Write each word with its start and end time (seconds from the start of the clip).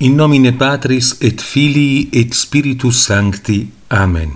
In 0.00 0.14
nomine 0.14 0.52
Patris 0.52 1.16
et 1.20 1.40
Filii 1.40 2.10
et 2.12 2.34
Spiritus 2.34 3.00
Sancti. 3.00 3.72
Amen. 3.86 4.30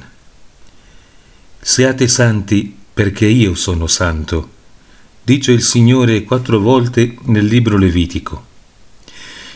Siate 1.61 2.09
santi 2.09 2.75
perché 2.95 3.27
io 3.27 3.55
sono 3.55 3.87
santo, 3.87 4.49
dice 5.23 5.53
il 5.53 5.61
Signore 5.61 6.25
quattro 6.25 6.61
volte 6.61 7.15
nel 7.25 7.45
libro 7.45 7.77
Levitico. 7.77 8.47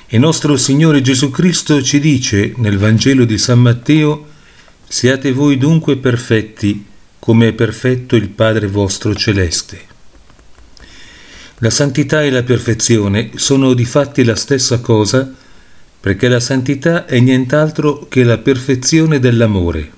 E 0.06 0.18
nostro 0.18 0.58
Signore 0.58 1.00
Gesù 1.00 1.30
Cristo 1.30 1.82
ci 1.82 1.98
dice 2.00 2.52
nel 2.58 2.76
Vangelo 2.76 3.24
di 3.24 3.38
San 3.38 3.60
Matteo, 3.60 4.26
siate 4.86 5.32
voi 5.32 5.56
dunque 5.56 5.96
perfetti 5.96 6.84
come 7.18 7.48
è 7.48 7.52
perfetto 7.54 8.14
il 8.14 8.28
Padre 8.28 8.66
vostro 8.66 9.14
celeste. 9.14 9.80
La 11.60 11.70
santità 11.70 12.22
e 12.22 12.28
la 12.28 12.42
perfezione 12.42 13.30
sono 13.36 13.72
di 13.72 13.86
fatti 13.86 14.22
la 14.22 14.36
stessa 14.36 14.80
cosa, 14.80 15.36
perché 16.04 16.28
la 16.28 16.38
santità 16.38 17.06
è 17.06 17.18
nient'altro 17.18 18.08
che 18.10 18.24
la 18.24 18.36
perfezione 18.36 19.20
dell'amore. 19.20 19.90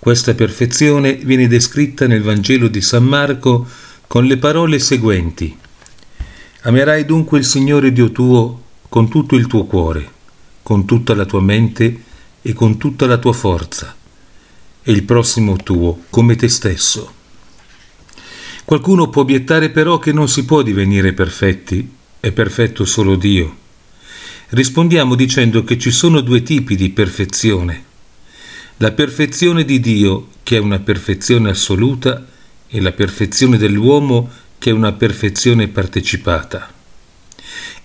Questa 0.00 0.34
perfezione 0.34 1.14
viene 1.14 1.46
descritta 1.46 2.08
nel 2.08 2.22
Vangelo 2.22 2.66
di 2.66 2.80
San 2.80 3.04
Marco 3.04 3.68
con 4.08 4.24
le 4.24 4.36
parole 4.36 4.80
seguenti. 4.80 5.56
Amerai 6.62 7.04
dunque 7.04 7.38
il 7.38 7.44
Signore 7.44 7.92
Dio 7.92 8.10
tuo 8.10 8.62
con 8.88 9.08
tutto 9.08 9.36
il 9.36 9.46
tuo 9.46 9.64
cuore, 9.64 10.10
con 10.64 10.84
tutta 10.86 11.14
la 11.14 11.24
tua 11.24 11.40
mente 11.40 12.02
e 12.42 12.52
con 12.52 12.76
tutta 12.76 13.06
la 13.06 13.18
tua 13.18 13.32
forza, 13.32 13.94
e 14.82 14.90
il 14.90 15.04
prossimo 15.04 15.54
tuo 15.54 16.00
come 16.10 16.34
te 16.34 16.48
stesso. 16.48 17.14
Qualcuno 18.64 19.08
può 19.08 19.22
obiettare 19.22 19.70
però 19.70 20.00
che 20.00 20.10
non 20.10 20.28
si 20.28 20.44
può 20.44 20.62
divenire 20.62 21.12
perfetti, 21.12 21.88
è 22.18 22.32
perfetto 22.32 22.84
solo 22.84 23.14
Dio. 23.14 23.62
Rispondiamo 24.50 25.14
dicendo 25.14 25.64
che 25.64 25.78
ci 25.78 25.90
sono 25.90 26.20
due 26.20 26.42
tipi 26.42 26.76
di 26.76 26.90
perfezione. 26.90 27.82
La 28.76 28.92
perfezione 28.92 29.64
di 29.64 29.80
Dio, 29.80 30.28
che 30.42 30.56
è 30.56 30.60
una 30.60 30.80
perfezione 30.80 31.50
assoluta, 31.50 32.26
e 32.68 32.80
la 32.80 32.92
perfezione 32.92 33.56
dell'uomo, 33.56 34.30
che 34.58 34.70
è 34.70 34.72
una 34.72 34.92
perfezione 34.92 35.68
partecipata. 35.68 36.72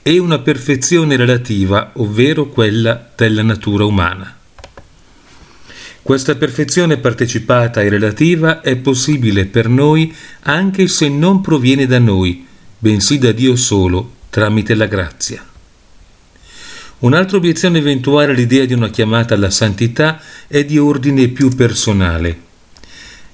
E 0.01 0.17
una 0.17 0.39
perfezione 0.39 1.15
relativa, 1.15 1.91
ovvero 1.95 2.47
quella 2.47 3.09
della 3.15 3.43
natura 3.43 3.85
umana. 3.85 4.37
Questa 6.01 6.35
perfezione 6.35 6.97
partecipata 6.97 7.81
e 7.81 7.89
relativa 7.89 8.61
è 8.61 8.75
possibile 8.75 9.45
per 9.45 9.69
noi 9.69 10.13
anche 10.41 10.87
se 10.87 11.07
non 11.07 11.39
proviene 11.39 11.85
da 11.85 11.99
noi, 11.99 12.45
bensì 12.77 13.17
da 13.17 13.31
Dio 13.31 13.55
solo, 13.55 14.15
tramite 14.29 14.73
la 14.73 14.87
grazia. 14.87 15.48
Un'altra 16.99 17.37
obiezione 17.37 17.77
eventuale 17.77 18.31
all'idea 18.31 18.65
di 18.65 18.73
una 18.73 18.89
chiamata 18.89 19.33
alla 19.33 19.49
santità 19.49 20.21
è 20.47 20.65
di 20.65 20.77
ordine 20.77 21.29
più 21.29 21.49
personale. 21.55 22.47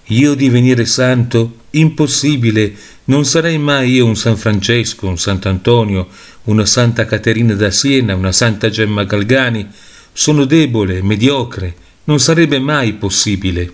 Io 0.10 0.36
divenire 0.36 0.86
santo? 0.86 1.62
Impossibile, 1.72 2.76
non 3.06 3.26
sarei 3.26 3.58
mai 3.58 3.94
io 3.94 4.06
un 4.06 4.16
San 4.16 4.38
Francesco, 4.38 5.08
un 5.08 5.18
Sant'Antonio, 5.18 6.10
una 6.44 6.66
Santa 6.66 7.06
Caterina 7.06 7.56
da 7.56 7.72
Siena, 7.72 8.14
una 8.14 8.32
Santa 8.32 8.70
Gemma 8.70 9.04
Galgani. 9.04 9.68
Sono 10.14 10.46
debole, 10.46 11.02
mediocre, 11.02 11.75
non 12.04 12.20
sarebbe 12.20 12.59
mai 12.59 12.94
possibile. 12.94 13.74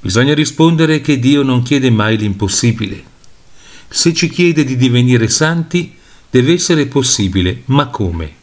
Bisogna 0.00 0.34
rispondere 0.34 1.00
che 1.00 1.20
Dio 1.20 1.42
non 1.42 1.62
chiede 1.62 1.90
mai 1.90 2.16
l'impossibile. 2.18 3.04
Se 3.88 4.12
ci 4.12 4.28
chiede 4.28 4.64
di 4.64 4.76
divenire 4.76 5.28
santi, 5.28 5.94
deve 6.28 6.54
essere 6.54 6.86
possibile, 6.86 7.62
ma 7.66 7.86
come? 7.86 8.37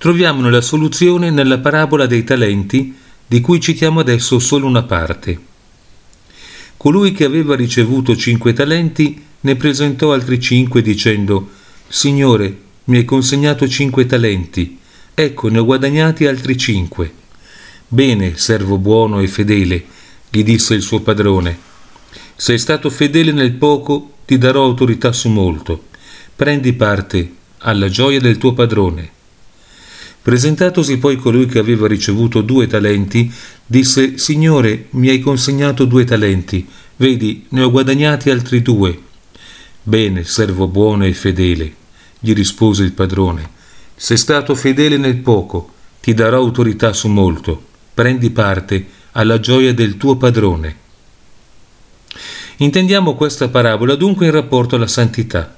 Troviamo 0.00 0.48
la 0.48 0.62
soluzione 0.62 1.30
nella 1.30 1.58
parabola 1.58 2.06
dei 2.06 2.24
talenti, 2.24 2.96
di 3.26 3.42
cui 3.42 3.60
citiamo 3.60 4.00
adesso 4.00 4.38
solo 4.38 4.66
una 4.66 4.82
parte. 4.82 5.38
Colui 6.78 7.12
che 7.12 7.26
aveva 7.26 7.54
ricevuto 7.54 8.16
cinque 8.16 8.54
talenti 8.54 9.22
ne 9.40 9.56
presentò 9.56 10.14
altri 10.14 10.40
cinque 10.40 10.80
dicendo 10.80 11.50
Signore, 11.86 12.60
mi 12.84 12.96
hai 12.96 13.04
consegnato 13.04 13.68
cinque 13.68 14.06
talenti, 14.06 14.78
ecco 15.12 15.48
ne 15.48 15.58
ho 15.58 15.66
guadagnati 15.66 16.24
altri 16.24 16.56
cinque. 16.56 17.12
Bene, 17.86 18.38
servo 18.38 18.78
buono 18.78 19.20
e 19.20 19.28
fedele, 19.28 19.84
gli 20.30 20.42
disse 20.42 20.72
il 20.72 20.80
suo 20.80 21.00
padrone. 21.00 21.58
Sei 22.36 22.56
stato 22.56 22.88
fedele 22.88 23.32
nel 23.32 23.52
poco, 23.52 24.14
ti 24.24 24.38
darò 24.38 24.64
autorità 24.64 25.12
su 25.12 25.28
molto. 25.28 25.88
Prendi 26.34 26.72
parte 26.72 27.34
alla 27.58 27.90
gioia 27.90 28.18
del 28.18 28.38
tuo 28.38 28.54
padrone. 28.54 29.18
Presentatosi 30.22 30.98
poi 30.98 31.16
colui 31.16 31.46
che 31.46 31.58
aveva 31.58 31.86
ricevuto 31.86 32.42
due 32.42 32.66
talenti, 32.66 33.32
disse 33.64 34.18
Signore, 34.18 34.86
mi 34.90 35.08
hai 35.08 35.18
consegnato 35.20 35.86
due 35.86 36.04
talenti, 36.04 36.66
vedi, 36.96 37.46
ne 37.48 37.62
ho 37.62 37.70
guadagnati 37.70 38.28
altri 38.28 38.60
due. 38.60 38.98
Bene, 39.82 40.24
servo 40.24 40.68
buono 40.68 41.06
e 41.06 41.14
fedele, 41.14 41.72
gli 42.18 42.34
rispose 42.34 42.82
il 42.82 42.92
padrone. 42.92 43.48
Sei 43.96 44.18
stato 44.18 44.54
fedele 44.54 44.98
nel 44.98 45.16
poco, 45.16 45.72
ti 46.00 46.12
darò 46.12 46.36
autorità 46.36 46.92
su 46.92 47.08
molto. 47.08 47.68
Prendi 47.94 48.30
parte 48.30 48.86
alla 49.12 49.40
gioia 49.40 49.72
del 49.72 49.96
tuo 49.96 50.16
padrone. 50.16 50.76
Intendiamo 52.58 53.14
questa 53.14 53.48
parabola 53.48 53.94
dunque 53.94 54.26
in 54.26 54.32
rapporto 54.32 54.76
alla 54.76 54.86
santità. 54.86 55.56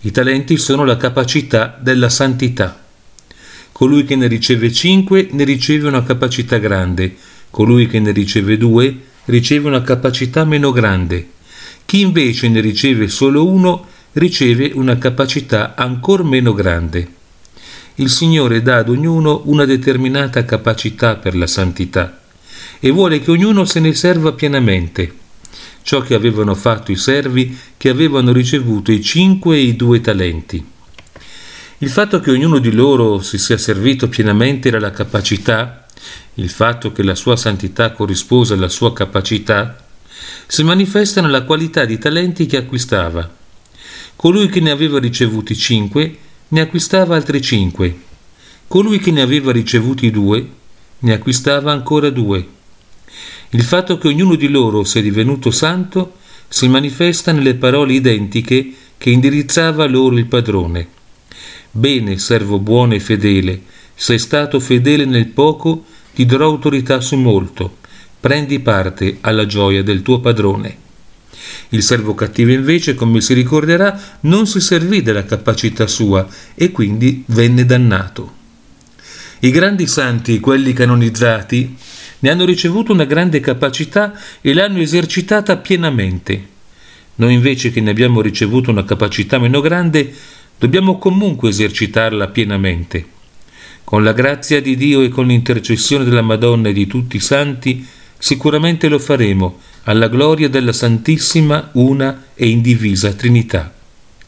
I 0.00 0.10
talenti 0.10 0.56
sono 0.56 0.84
la 0.84 0.96
capacità 0.96 1.78
della 1.78 2.08
santità. 2.08 2.83
Colui 3.74 4.04
che 4.04 4.14
ne 4.14 4.28
riceve 4.28 4.72
cinque 4.72 5.26
ne 5.32 5.42
riceve 5.42 5.88
una 5.88 6.04
capacità 6.04 6.58
grande, 6.58 7.16
colui 7.50 7.88
che 7.88 7.98
ne 7.98 8.12
riceve 8.12 8.56
due 8.56 8.96
riceve 9.24 9.66
una 9.66 9.82
capacità 9.82 10.44
meno 10.44 10.70
grande. 10.70 11.30
Chi 11.84 12.02
invece 12.02 12.48
ne 12.48 12.60
riceve 12.60 13.08
solo 13.08 13.44
uno 13.44 13.84
riceve 14.12 14.70
una 14.74 14.96
capacità 14.96 15.74
ancor 15.74 16.22
meno 16.22 16.52
grande. 16.54 17.08
Il 17.96 18.10
Signore 18.10 18.62
dà 18.62 18.76
ad 18.76 18.90
ognuno 18.90 19.42
una 19.46 19.64
determinata 19.64 20.44
capacità 20.44 21.16
per 21.16 21.34
la 21.34 21.48
santità 21.48 22.20
e 22.78 22.90
vuole 22.92 23.18
che 23.18 23.32
ognuno 23.32 23.64
se 23.64 23.80
ne 23.80 23.92
serva 23.92 24.34
pienamente. 24.34 25.12
Ciò 25.82 26.00
che 26.00 26.14
avevano 26.14 26.54
fatto 26.54 26.92
i 26.92 26.96
servi 26.96 27.58
che 27.76 27.88
avevano 27.88 28.30
ricevuto 28.30 28.92
i 28.92 29.02
cinque 29.02 29.56
e 29.56 29.62
i 29.62 29.74
due 29.74 30.00
talenti. 30.00 30.64
Il 31.84 31.90
fatto 31.90 32.18
che 32.18 32.30
ognuno 32.30 32.60
di 32.60 32.72
loro 32.72 33.20
si 33.20 33.36
sia 33.36 33.58
servito 33.58 34.08
pienamente 34.08 34.68
era 34.68 34.80
la 34.80 34.90
capacità, 34.90 35.84
il 36.36 36.48
fatto 36.48 36.92
che 36.92 37.02
la 37.02 37.14
sua 37.14 37.36
santità 37.36 37.92
corrispose 37.92 38.54
alla 38.54 38.70
sua 38.70 38.94
capacità, 38.94 39.84
si 40.46 40.62
manifesta 40.62 41.20
nella 41.20 41.42
qualità 41.42 41.84
di 41.84 41.98
talenti 41.98 42.46
che 42.46 42.56
acquistava. 42.56 43.30
Colui 44.16 44.48
che 44.48 44.60
ne 44.60 44.70
aveva 44.70 44.98
ricevuti 44.98 45.54
cinque 45.54 46.16
ne 46.48 46.60
acquistava 46.62 47.16
altri 47.16 47.42
cinque. 47.42 47.94
Colui 48.66 48.98
che 48.98 49.10
ne 49.10 49.20
aveva 49.20 49.52
ricevuti 49.52 50.10
due 50.10 50.48
ne 51.00 51.12
acquistava 51.12 51.70
ancora 51.70 52.08
due. 52.08 52.48
Il 53.50 53.62
fatto 53.62 53.98
che 53.98 54.08
ognuno 54.08 54.36
di 54.36 54.48
loro 54.48 54.84
sia 54.84 55.02
divenuto 55.02 55.50
santo 55.50 56.14
si 56.48 56.66
manifesta 56.66 57.30
nelle 57.30 57.56
parole 57.56 57.92
identiche 57.92 58.72
che 58.96 59.10
indirizzava 59.10 59.86
loro 59.86 60.16
il 60.16 60.24
padrone. 60.24 61.02
Bene, 61.76 62.18
servo 62.18 62.60
buono 62.60 62.94
e 62.94 63.00
fedele, 63.00 63.62
sei 63.96 64.20
stato 64.20 64.60
fedele 64.60 65.04
nel 65.06 65.26
poco, 65.26 65.84
ti 66.14 66.24
darò 66.24 66.44
autorità 66.44 67.00
su 67.00 67.16
molto. 67.16 67.78
Prendi 68.20 68.60
parte 68.60 69.18
alla 69.22 69.44
gioia 69.44 69.82
del 69.82 70.02
tuo 70.02 70.20
padrone. 70.20 70.76
Il 71.70 71.82
servo 71.82 72.14
cattivo 72.14 72.52
invece, 72.52 72.94
come 72.94 73.20
si 73.20 73.34
ricorderà, 73.34 74.00
non 74.20 74.46
si 74.46 74.60
servì 74.60 75.02
della 75.02 75.24
capacità 75.24 75.88
sua 75.88 76.24
e 76.54 76.70
quindi 76.70 77.24
venne 77.26 77.66
dannato. 77.66 78.32
I 79.40 79.50
grandi 79.50 79.88
santi, 79.88 80.38
quelli 80.38 80.72
canonizzati, 80.74 81.76
ne 82.20 82.30
hanno 82.30 82.44
ricevuto 82.44 82.92
una 82.92 83.04
grande 83.04 83.40
capacità 83.40 84.16
e 84.40 84.54
l'hanno 84.54 84.78
esercitata 84.78 85.56
pienamente. 85.56 86.52
Noi 87.16 87.34
invece 87.34 87.72
che 87.72 87.80
ne 87.80 87.90
abbiamo 87.90 88.20
ricevuto 88.20 88.70
una 88.70 88.84
capacità 88.84 89.40
meno 89.40 89.60
grande, 89.60 90.14
dobbiamo 90.58 90.98
comunque 90.98 91.50
esercitarla 91.50 92.28
pienamente. 92.28 93.12
Con 93.84 94.02
la 94.02 94.12
grazia 94.12 94.60
di 94.60 94.76
Dio 94.76 95.02
e 95.02 95.08
con 95.08 95.26
l'intercessione 95.26 96.04
della 96.04 96.22
Madonna 96.22 96.68
e 96.68 96.72
di 96.72 96.86
tutti 96.86 97.16
i 97.16 97.20
santi, 97.20 97.86
sicuramente 98.18 98.88
lo 98.88 98.98
faremo, 98.98 99.58
alla 99.84 100.08
gloria 100.08 100.48
della 100.48 100.72
Santissima, 100.72 101.70
una 101.74 102.26
e 102.34 102.48
indivisa 102.48 103.12
Trinità. 103.12 103.72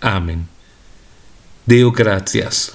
Amen. 0.00 0.46
Deo 1.64 1.90
gratias. 1.90 2.75